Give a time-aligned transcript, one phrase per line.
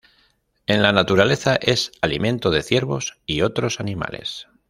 [0.65, 4.47] En la naturaleza es alimento de ciervos y otros animales.